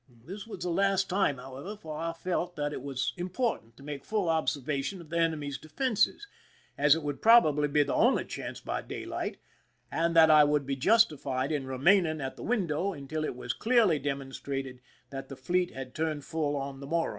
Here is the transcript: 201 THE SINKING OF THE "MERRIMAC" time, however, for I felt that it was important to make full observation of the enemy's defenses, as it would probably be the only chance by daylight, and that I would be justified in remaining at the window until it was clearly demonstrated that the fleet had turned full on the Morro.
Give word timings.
201 0.07 0.25
THE 0.25 0.39
SINKING 0.39 0.53
OF 0.53 0.61
THE 0.61 0.69
"MERRIMAC" 0.81 1.07
time, 1.09 1.37
however, 1.37 1.77
for 1.77 1.95
I 1.99 2.13
felt 2.13 2.55
that 2.55 2.73
it 2.73 2.81
was 2.81 3.13
important 3.17 3.77
to 3.77 3.83
make 3.83 4.03
full 4.03 4.29
observation 4.29 4.99
of 4.99 5.11
the 5.11 5.19
enemy's 5.19 5.59
defenses, 5.59 6.25
as 6.75 6.95
it 6.95 7.03
would 7.03 7.21
probably 7.21 7.67
be 7.67 7.83
the 7.83 7.93
only 7.93 8.25
chance 8.25 8.59
by 8.59 8.81
daylight, 8.81 9.37
and 9.91 10.15
that 10.15 10.31
I 10.31 10.43
would 10.43 10.65
be 10.65 10.75
justified 10.75 11.51
in 11.51 11.67
remaining 11.67 12.19
at 12.19 12.35
the 12.35 12.41
window 12.41 12.93
until 12.93 13.23
it 13.23 13.35
was 13.35 13.53
clearly 13.53 13.99
demonstrated 13.99 14.81
that 15.11 15.29
the 15.29 15.35
fleet 15.35 15.71
had 15.75 15.93
turned 15.93 16.25
full 16.25 16.55
on 16.55 16.79
the 16.79 16.87
Morro. 16.87 17.09